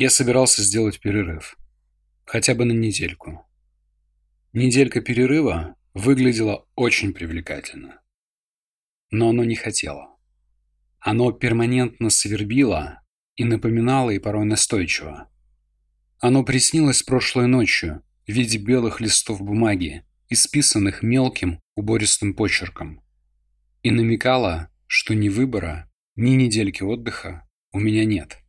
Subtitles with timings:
[0.00, 1.58] Я собирался сделать перерыв.
[2.24, 3.46] Хотя бы на недельку.
[4.54, 8.00] Неделька перерыва выглядела очень привлекательно.
[9.10, 10.16] Но оно не хотело.
[11.00, 13.02] Оно перманентно свербило
[13.36, 15.28] и напоминало и порой настойчиво.
[16.18, 23.04] Оно приснилось прошлой ночью в виде белых листов бумаги, исписанных мелким убористым почерком,
[23.82, 28.39] и намекало, что ни выбора, ни недельки отдыха у меня нет.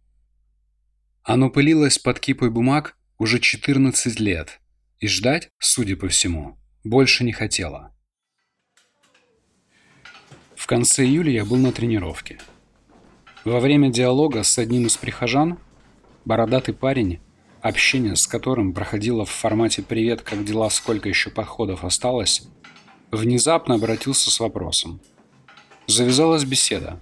[1.23, 4.59] Оно пылилось под кипой бумаг уже 14 лет
[4.99, 7.95] и ждать, судя по всему, больше не хотело.
[10.55, 12.39] В конце июля я был на тренировке.
[13.45, 15.59] Во время диалога с одним из прихожан
[16.26, 17.20] бородатый парень,
[17.62, 22.48] общение с которым проходило в формате «Привет, как дела, сколько еще подходов осталось»,
[23.12, 25.01] внезапно обратился с вопросом.
[25.87, 26.99] Завязалась беседа,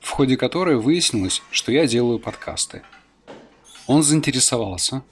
[0.00, 2.82] в ходе которой выяснилось, что я делаю подкасты.
[3.86, 5.02] Он заинтересовался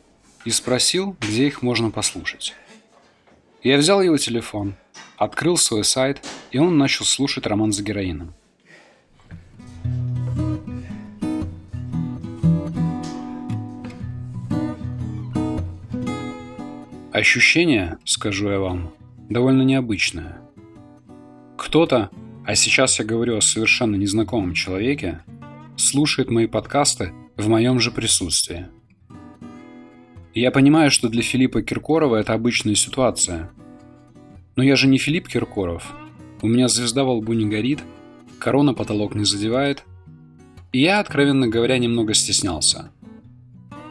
[0.44, 2.55] и спросил, где их можно послушать.
[3.62, 4.75] Я взял его телефон,
[5.16, 8.34] открыл свой сайт, и он начал слушать роман за героином.
[17.12, 18.92] Ощущение, скажу я вам,
[19.31, 20.38] довольно необычное.
[21.56, 22.11] Кто-то,
[22.44, 25.22] а сейчас я говорю о совершенно незнакомом человеке,
[25.77, 28.66] слушает мои подкасты в моем же присутствии.
[30.34, 33.50] я понимаю, что для Филиппа Киркорова это обычная ситуация.
[34.56, 35.92] Но я же не Филипп Киркоров.
[36.42, 37.80] У меня звезда во лбу не горит,
[38.38, 39.84] корона потолок не задевает.
[40.72, 42.91] И я, откровенно говоря, немного стеснялся.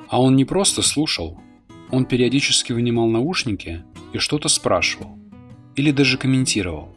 [0.07, 1.41] А он не просто слушал,
[1.91, 5.17] он периодически вынимал наушники и что-то спрашивал.
[5.75, 6.95] Или даже комментировал.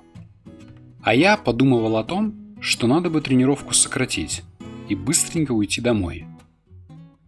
[1.02, 4.42] А я подумывал о том, что надо бы тренировку сократить
[4.88, 6.26] и быстренько уйти домой.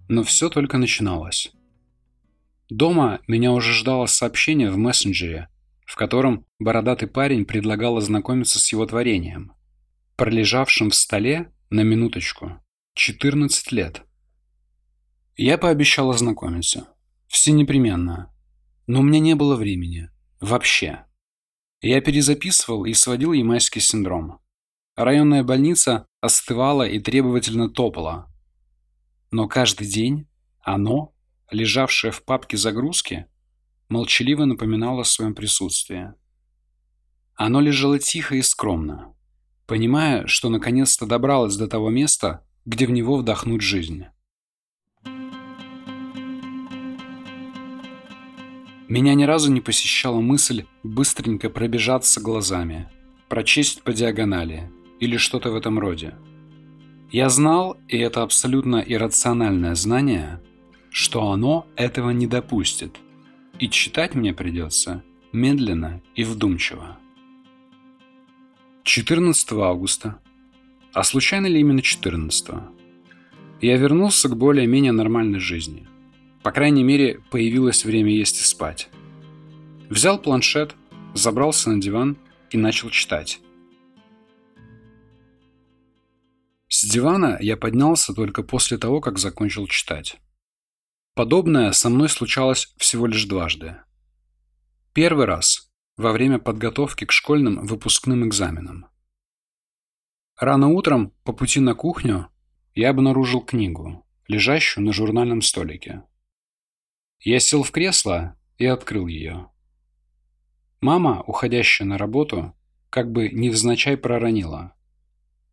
[0.08, 1.52] Но все только начиналось.
[2.68, 5.48] Дома меня уже ждало сообщение в мессенджере,
[5.86, 9.52] в котором бородатый парень предлагал ознакомиться с его творением,
[10.16, 12.60] пролежавшим в столе на минуточку
[12.94, 14.02] 14 лет.
[15.36, 16.88] Я пообещал ознакомиться.
[17.28, 18.34] Все непременно.
[18.86, 20.10] Но у меня не было времени.
[20.40, 21.04] Вообще.
[21.80, 24.40] Я перезаписывал и сводил ямайский синдром.
[24.96, 28.27] Районная больница остывала и требовательно топала.
[29.30, 30.26] Но каждый день
[30.60, 31.14] оно,
[31.50, 33.26] лежавшее в папке загрузки,
[33.88, 36.12] молчаливо напоминало о своем присутствии.
[37.34, 39.14] Оно лежало тихо и скромно,
[39.66, 44.06] понимая, что наконец-то добралось до того места, где в него вдохнуть жизнь.
[48.88, 52.90] Меня ни разу не посещала мысль быстренько пробежаться глазами,
[53.28, 56.14] прочесть по диагонали или что-то в этом роде.
[57.10, 60.42] Я знал, и это абсолютно иррациональное знание,
[60.90, 62.96] что оно этого не допустит,
[63.58, 65.02] и читать мне придется
[65.32, 66.98] медленно и вдумчиво.
[68.84, 70.18] 14 августа.
[70.92, 72.48] А случайно ли именно 14?
[73.60, 75.88] Я вернулся к более-менее нормальной жизни–
[76.42, 78.88] по крайней мере, появилось время есть и спать.
[79.90, 80.74] Взял планшет,
[81.14, 82.16] забрался на диван
[82.50, 83.40] и начал читать.
[86.68, 90.20] С дивана я поднялся только после того, как закончил читать.
[91.14, 93.76] Подобное со мной случалось всего лишь дважды.
[94.92, 98.86] Первый раз– во время подготовки к школьным выпускным экзаменам.
[100.36, 102.28] Рано утром, по пути на кухню,
[102.74, 106.04] я обнаружил книгу, лежащую на журнальном столике.
[107.18, 109.50] Я сел в кресло и открыл ее.
[110.80, 112.54] Мама, уходящая на работу,
[112.90, 114.74] как бы невзначай проронила.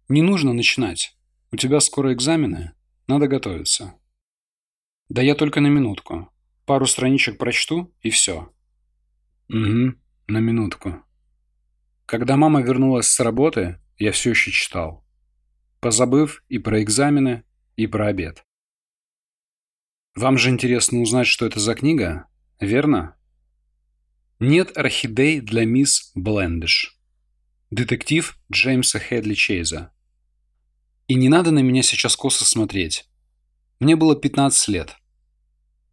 [0.07, 1.17] «Не нужно начинать.
[1.51, 2.73] У тебя скоро экзамены.
[3.07, 3.93] Надо готовиться».
[5.09, 6.31] «Да я только на минутку.
[6.65, 8.53] Пару страничек прочту, и все».
[9.49, 9.93] «Угу,
[10.27, 11.03] на минутку».
[12.05, 15.03] Когда мама вернулась с работы, я все еще читал.
[15.79, 17.43] Позабыв и про экзамены,
[17.75, 18.45] и про обед.
[20.15, 22.27] Вам же интересно узнать, что это за книга,
[22.59, 23.17] верно?
[24.39, 26.99] Нет орхидей для мисс Блендиш.
[27.69, 29.91] Детектив Джеймса Хедли Чейза.
[31.07, 33.05] И не надо на меня сейчас косо смотреть.
[33.79, 34.95] Мне было 15 лет.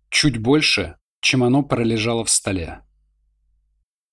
[0.08, 2.82] Чуть больше, чем оно пролежало в столе.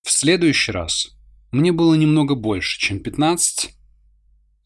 [0.02, 1.16] В следующий раз
[1.52, 3.74] мне было немного больше, чем 15.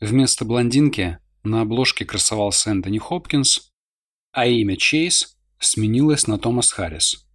[0.01, 3.73] Вместо блондинки на обложке красовался Энтони Хопкинс,
[4.33, 7.27] а имя Чейз сменилось на Томас Харрис.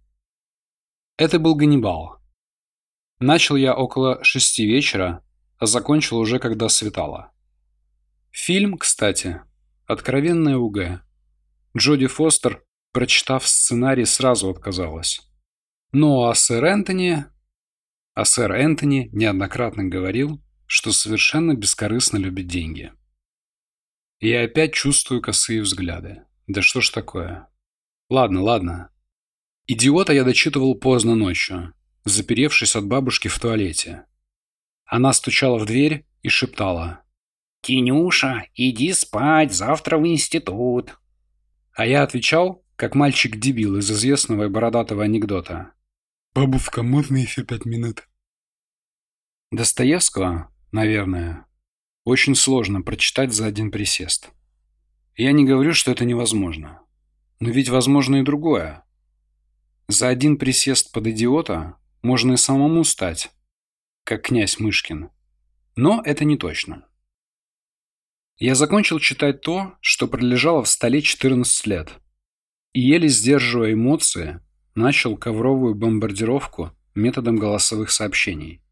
[1.16, 2.18] Это был Ганнибал.
[3.18, 5.24] Начал я около шести вечера,
[5.58, 7.32] а закончил уже когда светало.
[8.30, 9.40] Фильм, кстати,
[9.86, 11.02] откровенная УГ.
[11.76, 15.20] Джоди Фостер прочитав сценарий, сразу отказалась.
[15.92, 17.24] Ну а сэр Энтони...
[18.14, 22.92] А сэр Энтони неоднократно говорил, что совершенно бескорыстно любит деньги.
[24.18, 26.24] Я опять чувствую косые взгляды.
[26.46, 27.48] Да что ж такое?
[28.08, 28.90] Ладно, ладно.
[29.66, 31.72] Идиота я дочитывал поздно ночью,
[32.04, 34.04] заперевшись от бабушки в туалете.
[34.84, 37.04] Она стучала в дверь и шептала.
[37.62, 40.98] «Тинюша, иди спать, завтра в институт».
[41.74, 45.72] А я отвечал, как мальчик-дебил из известного и бородатого анекдота.
[46.34, 48.08] «Бабушка, можно еще пять минут?»
[49.50, 51.46] Достоевского, наверное,
[52.04, 54.30] очень сложно прочитать за один присест.
[55.16, 56.80] Я не говорю, что это невозможно.
[57.40, 58.84] Но ведь возможно и другое.
[59.88, 63.30] За один присест под идиота можно и самому стать,
[64.04, 65.10] как князь Мышкин.
[65.76, 66.86] Но это не точно.
[68.40, 71.90] Я закончил читать то, что пролежало в столе 14 лет.
[72.72, 74.40] И еле сдерживая эмоции,
[74.74, 78.62] начал ковровую бомбардировку методом голосовых сообщений.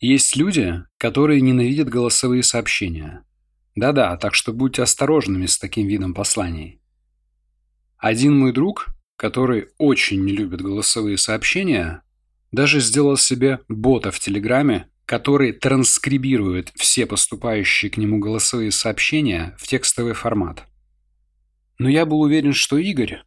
[0.00, 3.24] Есть люди, которые ненавидят голосовые сообщения.
[3.76, 6.80] Да-да, так что будьте осторожными с таким видом посланий.
[7.96, 12.02] Один мой друг, который очень не любит голосовые сообщения,
[12.50, 19.66] даже сделал себе бота в Телеграме, который транскрибирует все поступающие к нему голосовые сообщения в
[19.66, 20.64] текстовый формат.
[21.78, 23.22] Но я был уверен, что Игорь...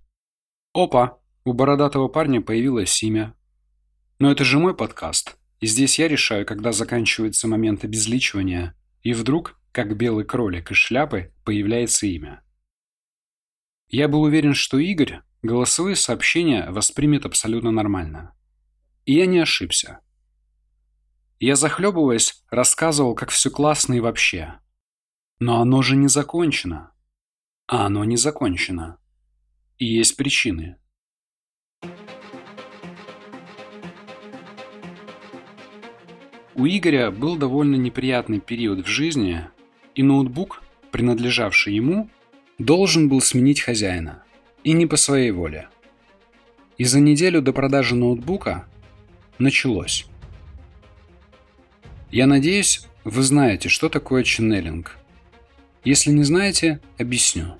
[0.73, 3.35] Опа, у бородатого парня появилось имя.
[4.19, 9.59] Но это же мой подкаст, и здесь я решаю, когда заканчивается момент обезличивания, и вдруг,
[9.71, 12.43] как белый кролик из шляпы, появляется имя.
[13.87, 18.33] Я был уверен, что Игорь голосовые сообщения воспримет абсолютно нормально.
[19.05, 20.01] И я не ошибся.
[21.39, 24.55] Я, захлебываясь, рассказывал, как все классно и вообще.
[25.39, 26.91] Но оно же не закончено.
[27.67, 28.97] А оно не закончено.
[29.77, 30.77] И есть причины.
[36.55, 39.47] У Игоря был довольно неприятный период в жизни,
[39.93, 42.09] и ноутбук, принадлежавший ему,
[42.57, 44.23] должен был сменить хозяина.
[44.63, 45.69] И не по своей воле.
[46.79, 48.67] И за неделю до продажи ноутбука
[49.37, 50.07] началось.
[52.11, 54.97] Я надеюсь, вы знаете, что такое ченнелинг.
[55.83, 57.59] Если не знаете, объясню.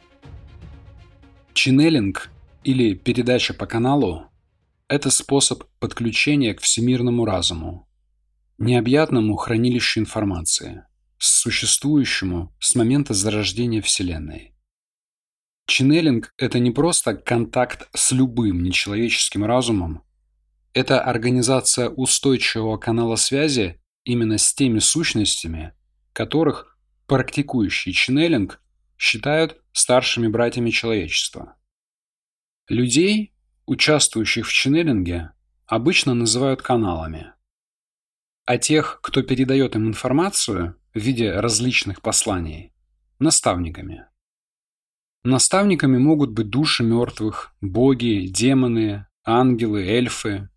[1.54, 2.30] Ченнелинг
[2.64, 4.28] или передача по каналу–
[4.88, 7.90] это способ подключения к всемирному разуму,
[8.58, 10.86] необъятному хранилищу информации,
[11.18, 14.54] существующему с момента зарождения Вселенной.
[15.66, 20.04] Ченнелинг– это не просто контакт с любым нечеловеческим разумом,
[20.74, 25.74] это организация устойчивого канала связи именно с теми сущностями,
[26.14, 26.78] которых
[27.08, 28.62] практикующий ченнелинг
[28.98, 31.58] считают старшими братьями человечества.
[32.70, 33.34] Людей,
[33.66, 35.34] участвующих в ченнелинге,
[35.66, 37.34] обычно называют каналами,
[38.46, 42.74] а тех, кто передает им информацию в виде различных посланий–
[43.20, 44.06] наставниками.
[45.24, 50.50] Наставниками могут быть души мертвых, боги, демоны, ангелы, эльфы,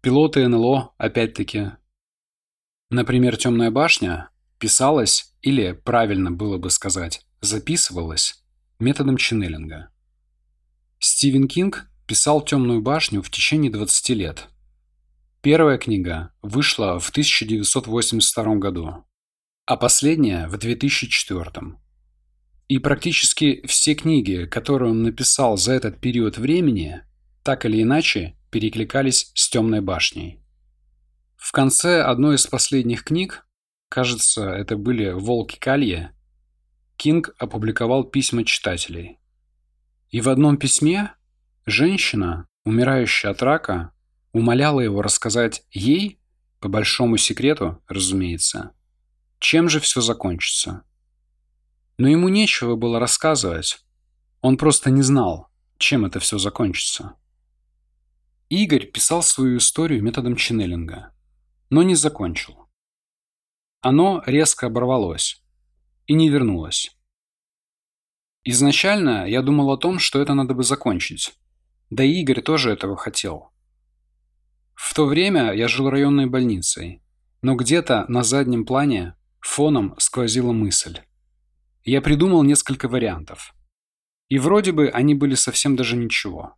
[0.00, 1.77] пилоты НЛО, опять-таки,
[2.90, 8.42] Например, «Темная башня» писалась, или, правильно было бы сказать, записывалась
[8.78, 9.90] методом ченнелинга.
[10.98, 14.48] Стивен Кинг писал «Темную башню» в течение 20 лет.
[15.42, 19.04] Первая книга вышла в 1982 году,
[19.66, 21.76] а последняя– в 2004.
[22.68, 27.02] И практически все книги, которые он написал за этот период времени,
[27.42, 30.40] так или иначе перекликались с «Темной башней».
[31.38, 33.46] В конце одной из последних книг,
[33.88, 36.12] кажется, это были «Волки Калье»,
[36.96, 39.18] Кинг опубликовал письма читателей.
[40.10, 41.14] И в одном письме
[41.64, 43.92] женщина, умирающая от рака,
[44.32, 46.20] умоляла его рассказать ей,
[46.58, 48.72] по большому секрету, разумеется,
[49.38, 50.82] чем же все закончится.
[51.98, 53.78] Но ему нечего было рассказывать.
[54.40, 57.14] Он просто не знал, чем это все закончится.
[58.48, 61.12] Игорь писал свою историю методом ченнелинга
[61.70, 62.68] но не закончил.
[63.80, 65.42] Оно резко оборвалось
[66.06, 66.96] и не вернулось.
[68.44, 71.34] Изначально я думал о том, что это надо бы закончить.
[71.90, 73.50] Да и Игорь тоже этого хотел.
[74.74, 77.02] В то время я жил районной больницей,
[77.42, 81.00] но где-то на заднем плане фоном сквозила мысль.
[81.84, 83.54] Я придумал несколько вариантов.
[84.28, 86.54] И вроде бы они были совсем даже ничего.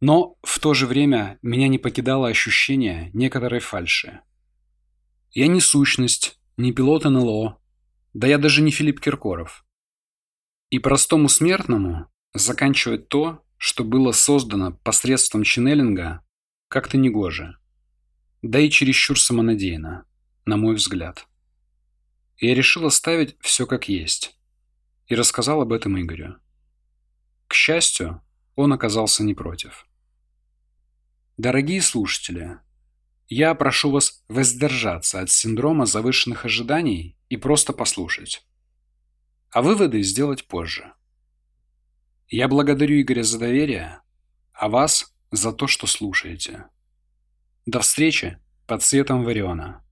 [0.00, 4.20] Но в то же время меня не покидало ощущение некоторой фальши.
[5.30, 7.58] Я не сущность, не пилот НЛО,
[8.12, 9.64] да я даже не Филипп Киркоров.
[10.70, 16.24] И простому смертному заканчивать то, что было создано посредством ченнелинга,
[16.68, 17.56] как-то негоже.
[18.42, 20.06] Да и чересчур самонадеянно,
[20.44, 21.26] на мой взгляд.
[22.38, 24.38] Я решил оставить все как есть.
[25.06, 26.36] И рассказал об этом Игорю.
[27.46, 28.22] К счастью,
[28.56, 29.86] он оказался не против.
[31.36, 32.58] Дорогие слушатели,
[33.28, 38.46] я прошу вас воздержаться от синдрома завышенных ожиданий и просто послушать.
[39.50, 40.92] А выводы сделать позже.
[42.28, 44.00] Я благодарю Игоря за доверие,
[44.52, 46.66] а вас за то, что слушаете.
[47.66, 49.83] До встречи под светом Вариона.